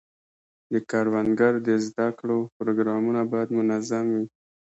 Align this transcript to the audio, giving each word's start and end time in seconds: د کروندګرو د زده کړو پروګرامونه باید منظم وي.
د 0.71 0.73
کروندګرو 0.89 1.59
د 1.67 1.69
زده 1.87 2.07
کړو 2.19 2.37
پروګرامونه 2.57 3.21
باید 3.31 3.49
منظم 3.57 4.05
وي. 4.15 4.25